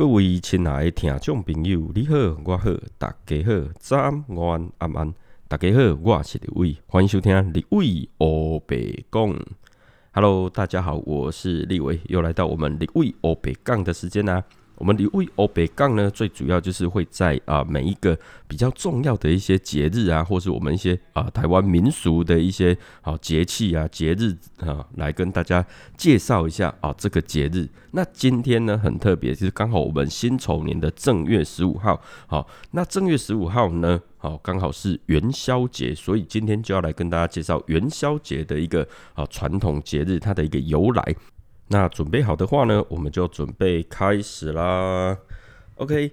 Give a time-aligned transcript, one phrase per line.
[0.00, 5.14] 各位亲爱的听众朋友，你好，我好，大家好，早安、午安、晚安，
[5.46, 9.38] 大家好，我是李伟，欢迎收听李伟欧北讲。
[10.12, 14.42] Hello，大家好，我是李伟，又来到我们李伟欧北讲的时间啦。
[14.80, 18.18] 我们李卫欧北杠呢，最主要就是会在啊每一个
[18.48, 25.62] 比较重要的一些节日啊，或是我们一些啊台湾民俗的一些好节气啊节日啊，来跟大家
[25.98, 27.68] 介绍一下啊这个节日。
[27.90, 41.14] 那今天呢很特别，就是刚好我们辛丑年的正月十五号，好，那正月十五号呢，好刚好是元宵节，所以今天就要来跟大家介绍元宵节的一个啊传统节日，它的一个由来。
[41.72, 45.16] 那准备好的话呢，我们就准备开始啦。
[45.76, 46.10] OK，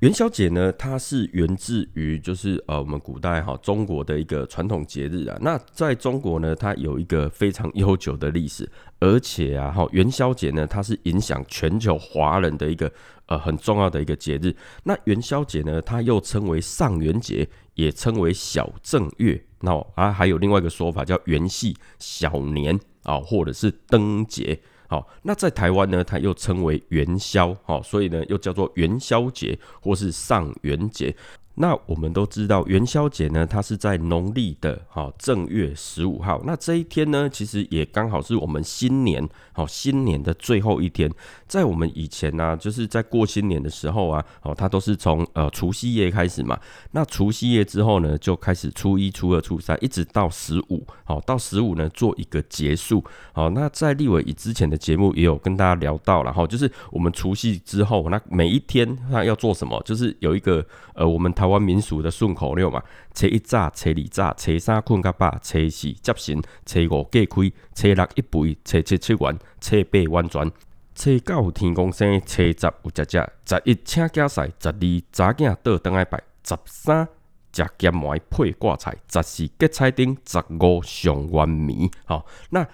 [0.00, 5.38] 元宵节呢，它是源自于就是呃我们古代哈中国的一个传统节日啊。
[5.40, 12.92] 那在中国呢，它有一个非常悠久的历史，而且啊哈元宵节呢，它是影响全球华人的一个
[13.24, 14.54] 呃很重要的一个节日。
[14.84, 19.42] 那元宵节呢，它又称为上元节，也称为小正月。
[19.60, 24.60] 那啊还有另外一个说法叫元夕、小年啊，或者是灯节。
[24.90, 31.14] 好，那在台湾呢，它又称为元宵，好，所以呢又叫做元宵节或是上元节。
[31.60, 36.40] 那我们都知道元宵节呢，它是在农历的哈正月十五号。
[36.46, 41.10] 那这一天呢，其实也刚好是我们新年好新年的最后一天。
[41.46, 46.58] 在我们以前呢，就是在过新年的时候啊，哦，它都是从呃除夕夜开始嘛。
[46.92, 53.04] 那除夕夜之后呢，就开始初一、初二、初三，一直到十五，好，到十五呢做一个结束。
[53.34, 59.78] 好，那在立伟以之前的节目也有跟大家聊到了哈，就是我们除夕之后，那每一天那要做什么？
[59.84, 60.64] 就是有一个
[60.94, 62.82] 呃，我们台湾民俗的顺口溜嘛，
[63.14, 70.50] 初一早，初二早，初三困到饱，初四接神，初五过开，初六一杯，初七七元，初八完全，
[70.94, 77.06] 初九天公生，初十有食食，十一请假赛，十二查囝倒灯来拜，十三
[77.52, 81.90] 食咸糜配挂菜，十四结彩灯，十五上元暝。
[82.04, 82.66] 好，那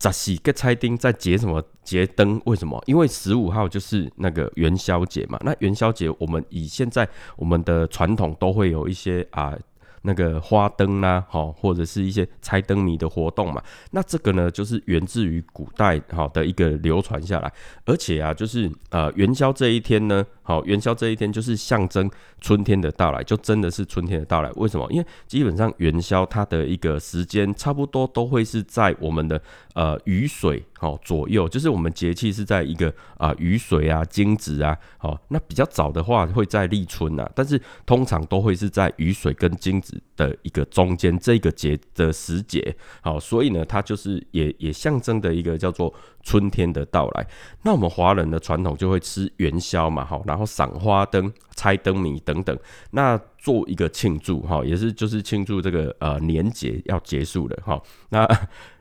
[0.00, 1.62] 十四结彩灯在结什么？
[1.82, 2.40] 结灯？
[2.44, 2.82] 为什么？
[2.86, 5.38] 因为十五号就是那个元宵节嘛。
[5.42, 9.56] 那元宵节，我们以现在我们的传统都会有一些啊。
[10.02, 13.60] 那个花灯啦，好，或者是一些猜灯谜的活动嘛，
[13.90, 17.52] 那这个呢，就是源自于古代好的一个流传下来，
[17.84, 22.10] 而且啊，就是呃元宵这一天呢，好元宵这一天就是象征
[22.40, 24.50] 春天的到来，就真的是春天的到来。
[24.52, 24.90] 为什么？
[24.90, 29.38] 因为基本上元宵它的一个时间差不多都会是在我们的
[29.74, 40.00] 呃雨水好左右，就是我们节气是在一个啊雨水啊惊蛰啊，好，那比较早的话会在立春呐，但是通常都会是在雨水跟惊蛰。
[40.18, 47.26] 的一个中间这个节的时节，好，所以呢，它就是也也象征的一个叫做春天的到来。
[47.62, 52.58] 那我们华人的传统就会吃元宵嘛，好，然后赏花灯、猜灯谜等等，
[52.90, 58.28] 那做一个庆祝，哈，也是就是庆祝这个呃年节要结束了，哈，那。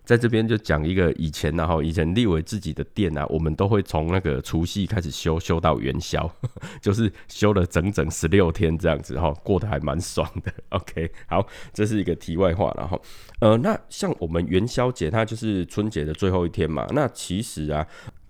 [0.07, 6.31] 在这边就讲一个以前呢哈，以前立伟自己的店啊，我们都会从那个除夕开始修，修到元宵，
[6.81, 10.53] 就是修了整整十六天这样子哈，过得还蛮爽的。
[10.69, 12.97] OK，好，这是一个题外话了哈。
[13.41, 16.87] 呃，那像我们元宵节，它就是春节的最后一天嘛。
[16.91, 17.85] 那其实啊，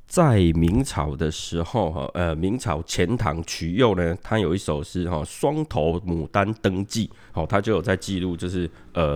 [0.08, 9.16] 在明朝的时候哈，呃，明朝钱塘曲佑呢，他有一首诗哈，《双头牡丹登记》，好，他就有在记录，就是呃。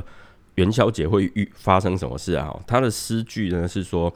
[0.62, 2.56] 元宵节会遇发生什么事啊？
[2.68, 4.14] 他的诗句呢是说：“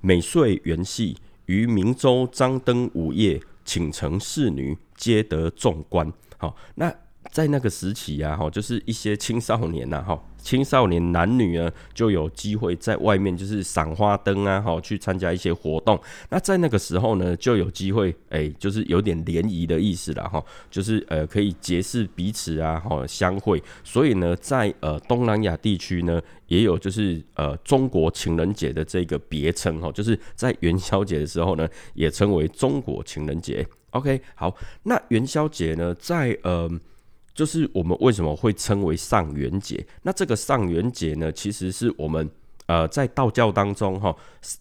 [0.00, 6.94] 每岁元夕，于明州张灯午夜，请城侍女皆得众观。”好，那。
[7.30, 15.98] 在那个时期啊，哈，就是一些青少年呐，哈，青少年男女呢，就有机会在外面就是赏花灯啊，哈，去参加一些活动。
[16.28, 23.62] 那在那个时候呢，就有机会，哎，就是有点联谊的意思了，哈，就是呃，可以结识彼此啊，哈，相会。
[23.84, 33.64] 所以呢，在呃东南亚地区呢，也有就是呃中国情人节的这个别称，哈，就是在元宵节的时候呢，也称为中国情人节。
[33.90, 36.68] OK，好，那元宵节呢，在呃。
[37.40, 39.82] 就是我们为什么会称为上元节？
[40.02, 42.28] 那这个上元节呢，其实是我们
[42.66, 44.14] 呃在道教当中哈，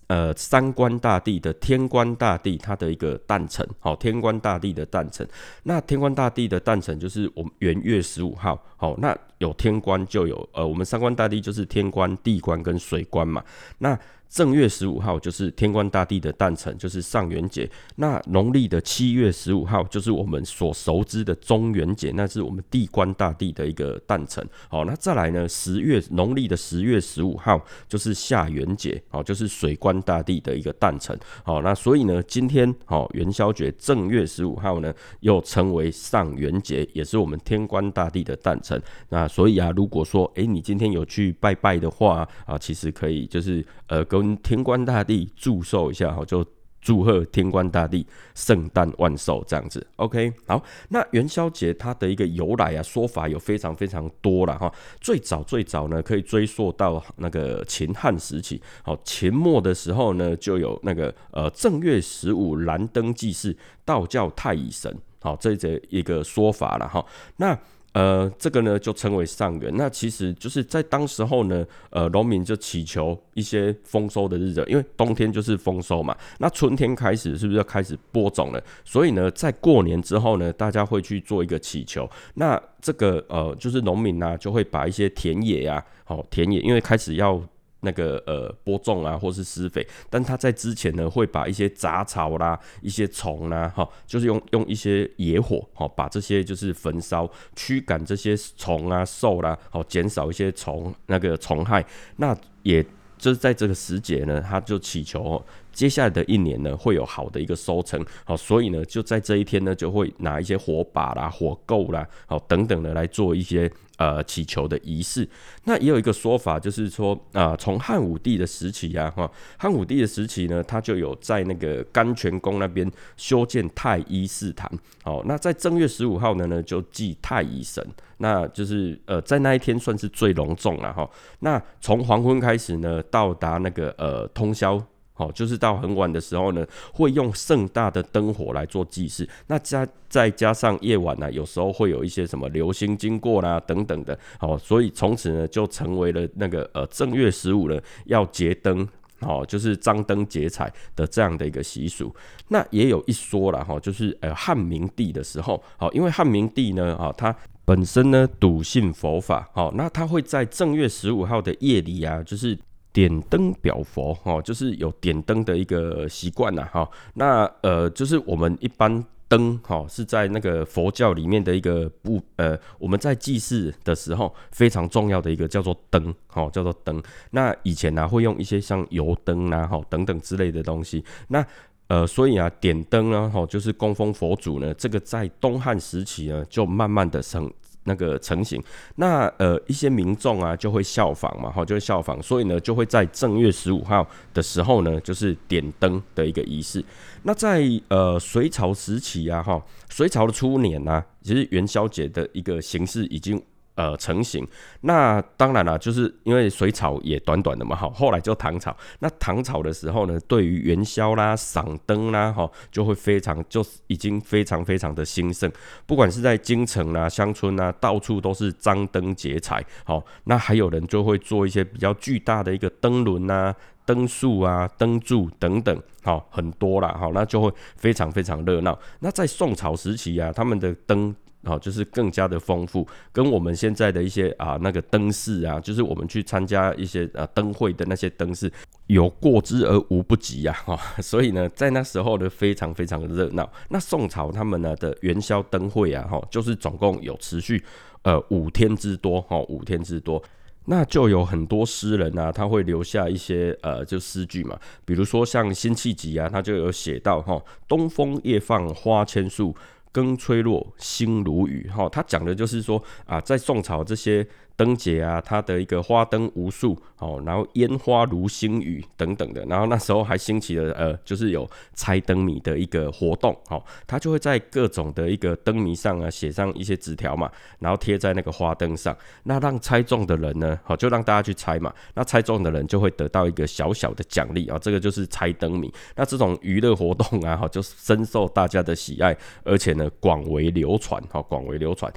[0.07, 5.27] 呃三官大帝的天官大帝他的一个诞辰，好天官大帝的诞辰。
[5.63, 13.43] 那天官大帝的诞辰就是我们元月十五号，好那有天官就有呃我们三官大帝就是天官、地官跟水官嘛。
[13.77, 13.97] 那
[14.29, 17.67] 正月十五号就是天官大帝的诞辰，就是上元节。
[17.95, 24.47] 那农历的七月十五号就是我们所熟知的中元节，那是我们地官大帝的一个诞辰。
[24.67, 31.17] 好，那再来呢，十月农历的十月十五号就是下元节，好，就是水官大帝的一个诞辰。
[31.43, 38.81] 好，那所以呢，今天哦元宵节正月十五号呢，又称为上元节，也是我们天官大帝的诞辰。
[39.09, 46.45] 那所以啊，如果说哎，你今天有去拜拜的话啊，其实可以就是呃跟天官大帝祝寿一下哈，就
[46.81, 48.05] 祝贺天官大帝
[48.35, 49.85] 圣诞万寿这样子。
[49.97, 54.73] OK，好，那元宵节它的一个由来啊，说法有非常非常多了哈。
[54.99, 58.61] 最早最早呢，可以追溯到那个秦汉时期。
[58.83, 67.05] 好，秦末的时候呢，就有那个呃正月十五燃灯祭祀道教太乙神，好这这一个说法了哈。
[67.37, 67.57] 那
[67.99, 78.63] 呃，这个呢就称为上元，那其实就是在当时候呢，呃，农民就祈求一些丰收的日子，因为冬天就是丰收嘛，那春天开始是不是要开始播种了？
[78.85, 87.41] 所以呢，在过年之后呢，大家会去做一个祈求，那这个呃，就是农民呢就会把一些田野呀，好田野，因为开始要。
[87.81, 101.85] 那个呃播种啊，或是施肥，但他在之前呢，会把一些杂草啦、一些虫啦，哈，就是用用一些野火，哈，把这些就是焚烧，驱赶这些虫啊、兽啦，好，减少一些虫那个虫害。
[102.17, 102.83] 那也
[103.17, 113.71] 就是在这个时节呢，他就祈求接下来的一年呢，会有好的一个收成，好，所以呢，就在这一天呢，就会拿一些火把啦、火垢啦，好等等的来做一些。
[113.99, 115.27] 呃，祈求的仪式，
[115.65, 124.71] 那也有一个说法，就是说啊，从汉武帝的时期呀，哈，汉武帝的时期呢，他就有在那个甘泉宫那边修建太医寺坛，
[125.03, 127.85] 哦，那在正月十五号呢，呢就祭太乙神，
[128.19, 131.09] 那就是呃，在那一天算是最隆重了哈。
[131.39, 134.81] 那从黄昏开始呢，到达那个呃通宵。
[135.19, 139.27] 哦，就是到很晚的时候呢，会用盛大的灯火来做祭祀。
[139.47, 144.17] 那加再加上夜晚呢，有时候会有一些什么流星经过啦等等的。
[144.39, 148.87] 哦，所以从此呢，就成为了那个呃正月十五呢要结灯，
[149.19, 152.15] 哦，就是张灯结彩的这样的一个习俗。
[152.47, 157.35] 那也有一说了哈，就是呃汉明帝的时候，哦，因为汉明帝呢，啊，他
[157.65, 162.57] 本身呢笃信佛法，哦，那他会在正月十五号的夜里啊，就是。
[162.91, 166.89] 点灯表佛，哈，就是有点灯的一个习惯呐，哈。
[167.13, 177.01] 那呃，就是我们一般灯，哈，是在那个佛教里面的一个不，呃，我们在祭祀的时候非常重要的一个叫做灯，哈，叫做灯。
[177.31, 181.03] 那以前呢，会用一些像油灯啊，哈，等等之类的东西。
[181.27, 181.45] 那
[181.87, 187.51] 呃，所以啊，点灯啊，哈，就是供奉佛祖呢，这个在东汉时期呢，就慢慢的成。
[187.89, 188.63] 那个成型，
[188.97, 196.85] 那呃一些民众啊就会效仿嘛，哈，就会效仿，所以呢就会在正月十五号的时候呢，就是点灯的一个仪式。
[197.23, 199.59] 那在呃隋朝时期啊，哈，
[199.89, 203.41] 隋朝的初年呢，其实元宵节的一个形式已经。
[203.79, 204.45] 呃，成型。
[204.81, 207.89] 那当然了，就是因为隋朝也短短的嘛，哈。
[207.95, 208.75] 后来就唐朝。
[208.99, 215.49] 那唐朝的时候呢，对于元宵啦、赏灯啦，哈，就会非常，就已经非常非常的兴盛。
[215.85, 219.65] 不管是在京城啊、乡村啊，到处都是张灯结彩。
[219.85, 223.55] 好，那还有人就会做一些比较巨大的一个灯轮啊、
[223.85, 228.77] 灯树啊、灯柱等等，好，很多啦，好，那就会非常非常热闹。
[228.99, 231.15] 那在宋朝时期啊，他们的灯。
[231.43, 238.51] 哦，就是更加的丰富，跟我们现在的一些啊那个灯饰啊，就是我们去参加一些呃灯会的那些灯饰，
[238.87, 240.77] 有过之而无不及呀，哈。
[241.01, 243.49] 所以呢，在那时候呢，非常非常的热闹。
[243.69, 247.63] 那宋朝他们呢的元宵灯会啊，哈，就是总共有持续
[248.01, 250.21] 呃五天之多，哈，五天之多。
[250.65, 259.55] 那就有很多诗人啊，他会留下一些呃就诗句嘛，比如说像辛弃疾啊，他就有写到哈，东风夜放花千树。
[259.91, 261.69] 更吹落，星如雨。
[261.69, 264.27] 哈，他讲的就是说啊，在宋朝这些。
[264.59, 285.73] 灯节啊，它的一个花灯无数哦，然后烟花如星雨等等的，然后那时候还兴起了呃，就是有猜灯谜的一个活动哦，他就会在各种的一个灯谜上啊写上一些纸条嘛，然后贴在那个花灯上，那让猜中的人呢，好就让大家去猜嘛，那猜中的人就会得到一个小小的奖励啊，这个就是猜灯谜。
[285.95, 291.89] 那这种娱乐活动啊，哈，就深受大家的喜爱，而且呢广为流传，哈，广为流传。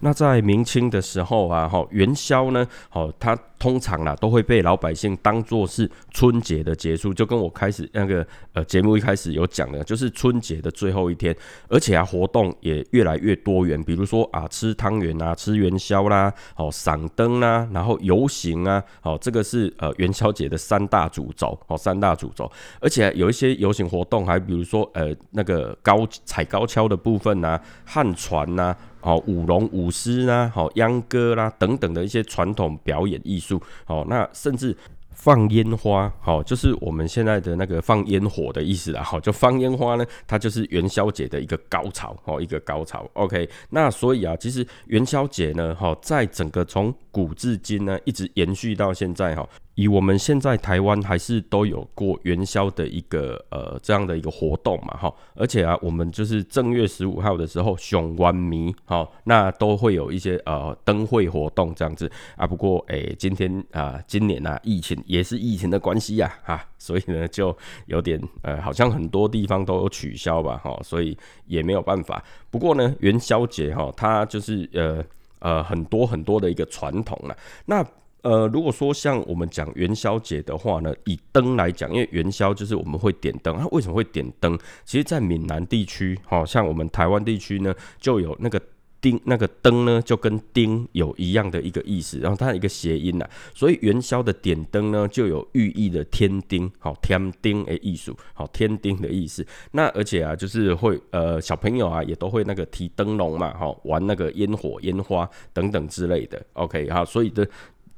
[0.00, 11.36] 那在明清的时候啊，哈元宵呢，好，它通常啦都会被老百姓当做是春节的结束，就跟我开始那个呃节目一开始有讲的，就是春节的最后一天，
[11.68, 28.74] 而且啊活动也越来越多元，比如说啊吃汤圆啊，吃元宵啦，哦赏灯啦，然后游行啊，哦这个是呃元宵节的三大主轴，哦三大主轴，而且有一些游行活动，还比如说呃那个高踩高跷的部分呐，旱船呐。
[29.00, 34.76] 哦，舞龙舞狮啦，好秧歌啦等等的一些传统表演艺术，哦，那甚至
[35.12, 43.08] 放烟花，好，就是我们现在的那个放烟火的意思啦，好，就放烟花呢，它就是元宵节的一个高潮，哦，一个高潮。
[43.12, 49.48] OK，那所以啊，其实元宵节呢，哈，在整个从古至今呢，一直延续到现在，哈。
[49.80, 62.46] 以我们现在台湾还是都有过元宵的一个呃这样的一个活动嘛哈，而且啊我们就是正月十五号的时候，熊湾迷哈，那都会有一些呃灯会活动这样子啊。
[62.46, 67.56] 不过诶，今天啊今年啊疫情也是疫情的关系呀哈，所以呢就
[67.86, 72.22] 有点呃好像很多地方都有取消吧哈，所以也没有办法。
[72.50, 75.02] 不过呢元宵节哈，它就是呃
[75.38, 77.34] 呃很多很多的一个传统了
[77.64, 77.82] 那。
[78.22, 84.58] 呃，如果说像我们讲元宵节的话呢，以灯来讲，因为元宵就是我们会点灯，它为什么会点灯？
[84.84, 88.60] 其实，在闽南地区，好像我们台湾地区呢，就有那个
[89.00, 99.46] 丁，那个灯呢，就跟丁有一样的一个意思，然后它一个谐音呐，所以元宵的点灯呢，就有寓意的添丁，好添丁诶艺术，好添丁的意思。
[99.72, 106.44] 那而且啊，就是会呃小朋友啊，也都会那个提灯笼嘛，好玩那个烟火、烟花等等之类的。
[106.52, 107.48] OK，哈，所以的。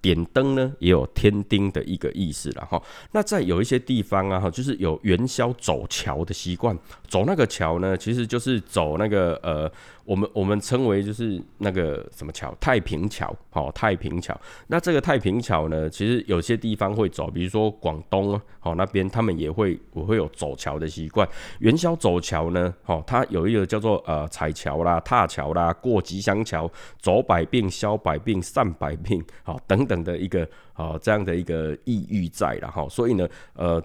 [0.02, 2.82] 点灯呢，也有天丁的一个意思了哈。
[3.12, 6.76] 那在有一些地方啊，哈，就是有元宵走桥的习惯。
[7.08, 9.70] 走那个桥呢，其实就是走那个呃，
[10.04, 14.38] 我们我们称为就是那个什么桥，太平桥，好，太平桥。
[14.66, 21.28] 那这个太平桥呢，其实有些地方会走，比如说广东好那边，他们也会我会有走桥的习惯。
[21.60, 32.88] 元宵走桥呢，好，它有一个叫做呃彩桥啦、踏桥啦、过吉祥桥、走百病、消百病、散百病，好等等的一个好这样的一个意喻在了哈。
[32.88, 33.82] 所以呢，呃。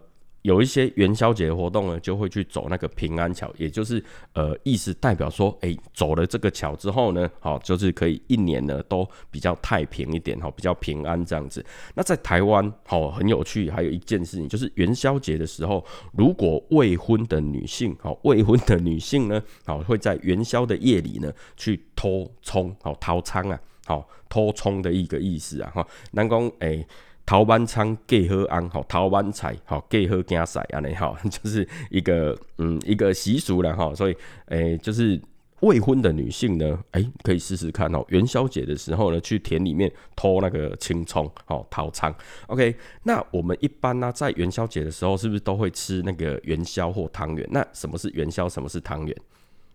[0.48, 4.02] 有一些元宵节的活动呢，就会去走那个平安桥，也就是
[4.32, 11.62] 呃，意思代表说，哎，走了这个桥之后呢，好，就是可以一年呢都比较太平一点，哈，比较平安这样子。
[11.96, 26.88] 那在台湾，好，很有趣，还有一件事情，就是元宵节的时候，如果未婚的女性，好，未婚的女性呢，好，会在元宵的夜里呢去偷葱，好，掏仓啊，好，偷葱的一个意思啊，哈，南宫，哎。
[27.28, 34.16] 桃班仓给喝安，好桃班菜，好给喝加塞安尼，好 就是一个嗯一个习俗了哈，所以
[34.46, 35.22] 诶就是
[35.60, 42.16] 未婚的女性呢，诶可以试试看哦，元宵节的时候呢，去田里面偷那个青葱，好桃仓。
[42.48, 47.46] OK，那我们一般呢，在元宵节的时候，是不是都会吃那个元宵或汤圆？
[47.52, 48.48] 那什么是元宵？
[48.48, 49.14] 什么是汤圆？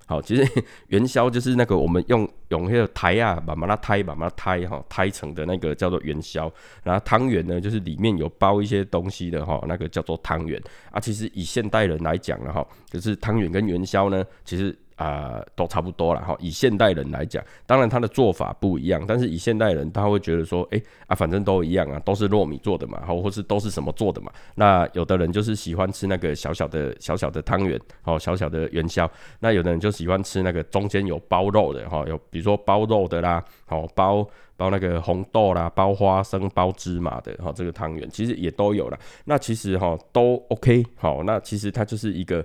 [0.06, 0.46] 好，其实
[0.88, 6.52] 元宵就是那个我们用用那个胎啊，把把它胎，把它胎哈，胎成的那个叫做元宵。
[6.82, 10.60] 然后汤圆呢，就是里面有包一些东西的哈，那个叫做汤圆。
[10.90, 14.76] 啊，其实以现代人来讲了哈，就是汤圆跟元宵呢，其实。
[15.02, 16.36] 啊，都差不多了哈。
[16.38, 24.30] 以现代人来讲，当然他的做法不一样，但是以现代人他会觉得说，哎啊，反正都一样啊，都是糯米做的嘛，好，或是都是什么做的嘛。
[24.54, 29.10] 那有的人就是喜欢吃那个小小的小小的汤圆，哦，小小的元宵。
[29.40, 38.98] 那有的人就喜欢吃那个中间有包肉的，哈，有比如说包肉的啦，好，包包那个红豆啦，包花生、包芝麻的，哈，这个汤圆其实也都有了。
[39.24, 42.44] 那其实哈都 OK，好，那其实它就是一个。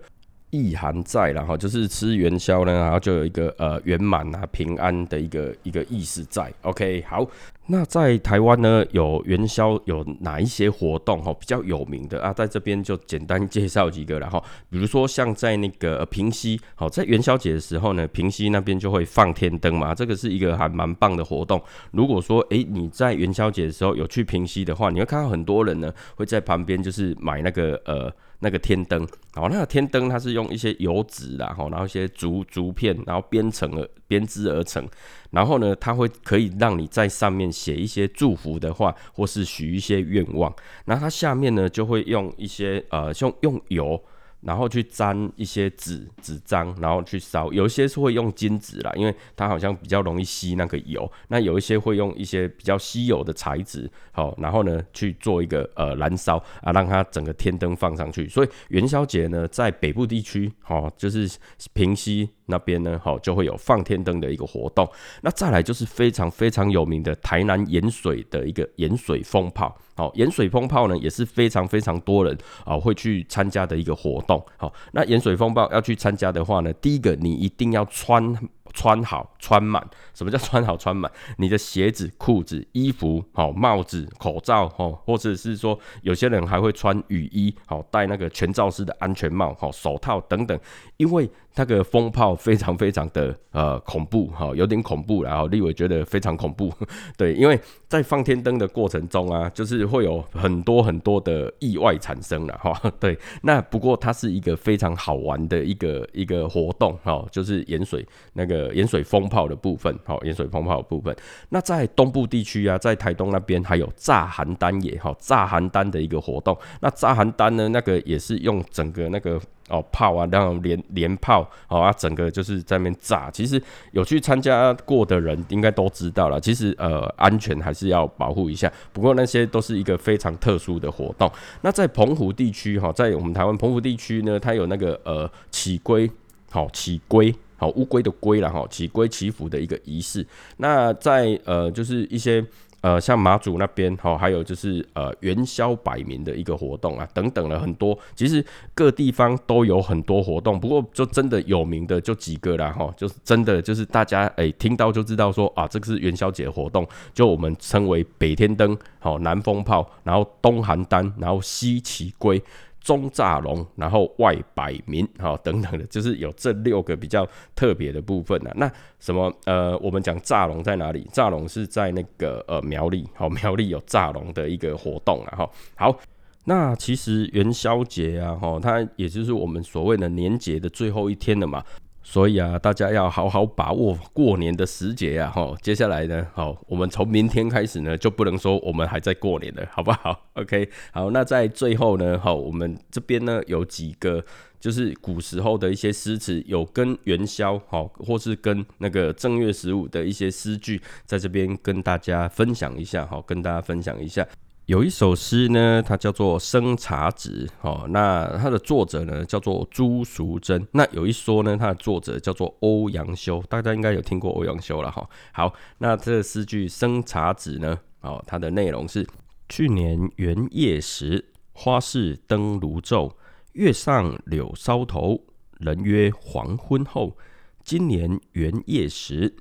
[0.50, 6.52] 意涵在然后就是吃元宵呢，然后就有一个呃圆满啊平安的一个一个意思在。
[6.62, 7.28] OK，好，
[7.68, 12.34] 那在台湾呢有元宵有哪一些活动哈比较有名的啊？
[12.34, 21.62] 在这边就简单介绍几个然后，比如说像在那个平西，好在元宵节的时候呢，平西那边就会放天灯嘛，这个是一个还蛮棒的活动。
[21.92, 28.12] 如果说诶你在元宵节的时候有去平西的话，你会看到很多人呢会在旁边就是买那个呃。
[28.40, 34.88] 那个天灯，好，那个天灯它是用一些油纸啦，然后一些竹竹片，然后编成了编织而成，
[35.32, 40.54] 然后呢，它会可以让你在上面写一些祝福的话，或是许一些愿望，
[40.86, 44.02] 那它下面呢就会用一些呃，用用油。
[44.42, 47.52] 然后去粘一些纸纸张，然后去烧。
[47.52, 51.12] 有一些是会用金纸啦，因为它好像比较容易吸那个油。
[51.28, 58.30] 那有一些会用一些比较稀有的材质，好，然后呢去做一个呃燃烧啊，让它整个天灯放上去。
[58.30, 61.30] 所以元宵节呢，在北部地区，好，就是
[61.74, 64.88] 平西那边呢，好就会有放天灯的一个活动。
[65.22, 69.78] 那再来就是非常非常有名的台南盐水的一个盐水风炮。
[69.98, 74.42] 好，盐水风炮呢也是非常非常多人啊会去参加的一个活动。
[74.56, 78.38] 好，那盐水风暴要去参加的话呢，第一个你一定要穿。
[78.74, 81.12] 穿好穿满，什么叫 穿好穿满？
[81.38, 90.60] 你的鞋子、裤子、衣服、好帽子、口罩，哦，或者是说有些人还会穿雨衣，好戴那个全罩式的安全帽，好手套等等，
[90.98, 91.30] 因为。
[91.60, 96.72] 那个风炮非常非常的呃恐怖哈，有点恐怖，然后立伟觉得非常恐怖，
[97.18, 111.16] 对，因为在放天灯的过程中啊，就是会有很多很多的意外产生了哈，对，那不过它是一个非常好玩的一个一个活动哈，就是盐水那个呃盐水风炮的部分，好，盐水风炮的部分。
[111.50, 116.58] 那在东部地区啊，在台东那边还有炸邯郸也哈，炸邯郸的一个活动。
[116.82, 119.40] 那炸邯郸呢，那个也是用整个那个。
[119.70, 123.30] 哦，炮啊，然后连连炮，哦啊，整个就是在那边炸。
[123.30, 123.62] 其实
[123.92, 126.40] 有去参加过的人，应该都知道了。
[126.40, 128.72] 其实呃，安全还是要保护一下。
[128.94, 131.30] 不过那些都是一个非常特殊的活动。
[131.64, 136.10] 那在澎湖地区哈，在我们台湾澎湖地区呢，它有那个呃起龟，
[136.50, 140.26] 好起龟，好乌龟的龟了哈，起龟祈福的一个仪式。
[140.58, 142.46] 那在呃，就是一些。
[142.82, 147.98] 呃，像马祖那边哈，还有就是呃元宵摆民的一个活动啊，等等了很多。
[148.16, 148.46] 其实
[148.76, 162.42] 各地方都有很多活动，不过就真的有名的就几个啦哈，就是真的就是大家哎听到就知道说啊，这个是元宵节活动，就我们称为北天灯，好南风炮，然后东邯郸，然后西起龟。
[162.88, 168.50] 中炸龙，然后外百民，哈等等的，就是有这六个比较特别的部分呢。
[168.56, 171.06] 那什么呃，我们讲炸龙在哪里？
[171.12, 176.00] 炸龙是在那个呃苗栗，好苗栗有炸龙的一个活动啊，哈好。
[176.46, 181.62] 那其实元宵节啊，哈它也就是我们所谓的年节的最后一天了嘛。
[182.10, 185.30] 所以啊，大家要好好把握过年的时节啊！
[185.30, 190.18] 哈，接下来呢，好，我们从明天开始呢，就不能说我们还在过年了，好不好？
[190.36, 194.24] OK，好，那在最后呢，好，我们这边呢有几个
[194.58, 204.26] 就是古时候的一些诗词，有跟元宵，好，或是跟那个正月十五的一些诗句，在这边跟大家分享一下，好，跟大家分享一下。
[204.68, 210.68] 有一首诗呢，它叫做《生茶子》哦，那它的作者呢叫做朱淑珍。
[210.74, 215.10] 那有一说呢，它的作者叫做欧阳修，大家应该有听过欧阳修了哈。
[215.32, 219.08] 好，那这诗句《生茶子》呢，哦，它的内容是：
[219.48, 223.14] 去年元夜时，花市灯如昼，
[223.54, 225.24] 月上柳梢头，
[225.60, 227.18] 人约黄昏后。
[227.64, 229.34] 今年元夜时，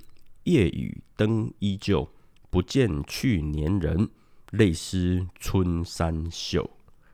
[0.45, 2.08] 夜雨灯依旧，
[2.49, 4.08] 不见去年人。
[4.52, 6.69] 泪湿春衫袖，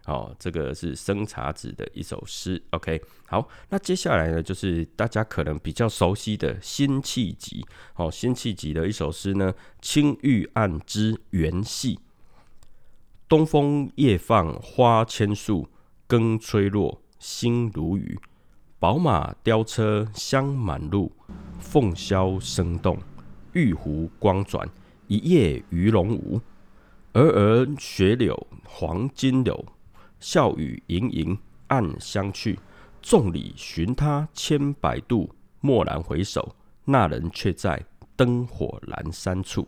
[0.07, 2.62] 哦，这个是生茶子的一首诗。
[2.71, 7.64] OK，好，那接下来呢，就是大家可能比较熟悉的辛弃疾，
[7.97, 11.97] 哦，辛弃疾的一首诗呢，《青玉案之元夕》。
[13.29, 15.66] 东风夜放花千树，
[16.07, 18.18] 更吹落，星如雨。
[18.79, 21.11] 宝马雕车香满路，
[21.59, 22.99] 凤箫声动，
[23.53, 24.68] 玉壶光转，
[25.07, 26.40] 一夜鱼龙舞。
[27.14, 29.62] 鹅儿雪柳黄金柳，
[30.18, 32.59] 笑语盈盈暗香去。
[33.03, 35.29] 众里寻他千百度，
[35.61, 36.55] 蓦然回首，
[36.87, 37.85] 那人却在
[38.16, 39.66] 灯火阑珊处。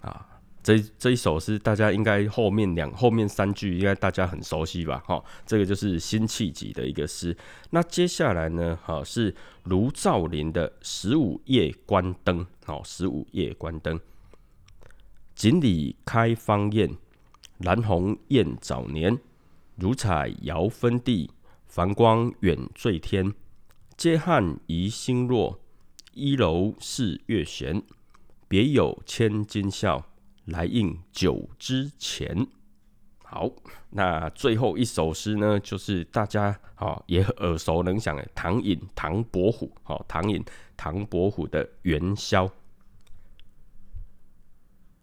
[0.00, 0.24] 啊，
[0.62, 5.02] 这这一首诗，大家应该后面两后面三句应该大家很熟悉吧？
[5.06, 7.36] 哈，这个就是辛弃疾的一个诗。
[7.68, 8.78] 那接下来呢？
[8.82, 12.40] 哈，是卢照邻的《十五夜观灯》。
[12.64, 13.98] 好，《十五夜观灯》。
[15.38, 16.96] 锦鲤开芳宴，
[17.58, 19.16] 兰红艳早年。
[19.76, 21.30] 如彩遥分地，
[21.68, 23.32] 繁光远坠天。
[23.96, 25.60] 嗟叹疑心弱，
[26.12, 27.80] 一楼是月闲。
[28.48, 30.04] 别有千金笑，
[30.46, 32.48] 来应九之前。
[33.22, 33.48] 好，
[33.90, 39.72] 那最后一首诗呢，就是大家好也耳熟能详的唐寅唐伯虎。
[39.84, 40.44] 好，唐寅
[40.76, 42.50] 唐伯虎的元宵。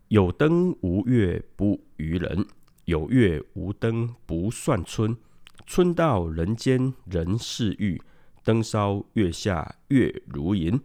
[0.09, 2.45] 有灯无月不娱人，
[2.85, 5.17] 有月无灯不算春。
[5.65, 7.99] 春到人间人似玉，
[8.43, 10.79] 灯烧月下月如银。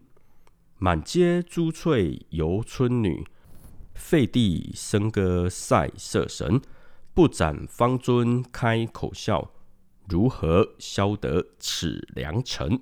[0.78, 3.22] 满街珠翠游春女，
[3.94, 6.58] 废帝笙歌赛色神。
[7.12, 9.50] 不展方尊开口笑，
[10.08, 12.80] 如何消得此良辰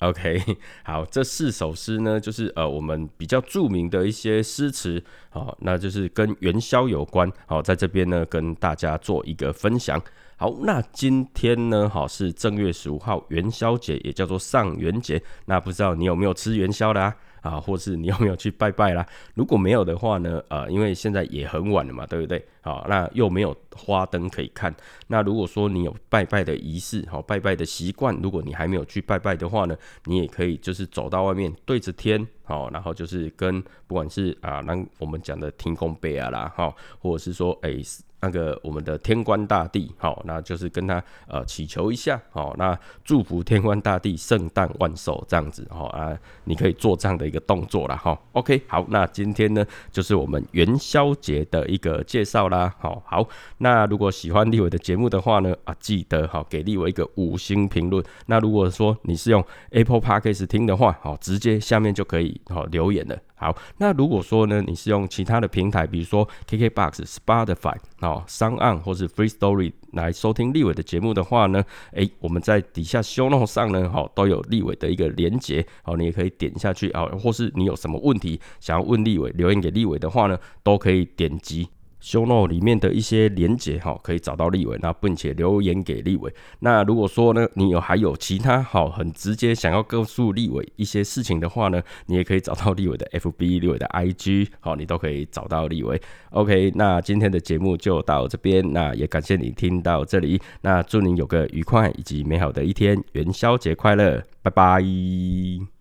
[0.00, 0.42] ？OK，
[0.84, 10.02] 好，这四首诗呢，就是呃我们比较著名的一些诗词，好，那就是跟元宵有关，好，在这边呢跟大家做一个分享。
[10.36, 15.22] 好，那今天呢，好是正月十五号元宵节，也叫做上元节。
[15.44, 17.00] 那不知道你有没有吃元宵的？
[17.02, 19.06] 啊，啊或是你 有没有去拜拜啦？
[19.34, 22.44] 如果没有的话呢，呃，因为现在也很晚了嘛，对不对？
[22.62, 24.74] 好，那又没有花灯可以看。
[25.06, 37.76] 那如果说你有拜拜的仪式，好，拜拜的习惯，如果你还没有去拜拜的话呢，你也可以就是走到外面对着天，好，然后就是跟不管是啊，那我们讲的天公伯啊啦，哈，或者是说哎。
[38.20, 53.26] 那个我们的天官大帝，好，那就是跟他呃祈求一下，好，那祝福天官大帝圣诞万寿这样子，好啊，你可以做这样的一个动作了，哈，OK，好，那今天呢就是我们元宵节的一个介绍啦，好好，
[53.58, 58.04] 那如果喜欢立伟的节目的话呢，啊，记得好给立伟一个五星评论。
[58.26, 63.18] 那如果说你是用 Apple Podcast 听的话，好，直接下面就可以好留言了。
[63.40, 81.66] 好，那如果说呢，你是用其他的平台，比如说 KKBox、Spotify、哦、商岸或是 Free Story 来收听立伟的节目的话呢，诶，我们在底下 Show Note 上呢，好都有立伟的一个连接，好，你也可以点下去啊，或是你有什么问题想要问立伟，留言给立伟的话呢，都可以点击。
[82.00, 86.32] 修 no 里面的一些连结哈，可以找到立伟，那并且留言给立伟。
[86.60, 96.00] 那如果说呢，你有还有其他好很直接想要告诉立伟一些事情的话呢，你也可以找到立伟的 FB、立伟的 IG，好，你都可以找到立伟。
[96.30, 105.79] OK，那今天的节目就到这边，那也感谢你听到这里，那祝你有个愉快以及美好的一天，元宵节快乐，拜拜。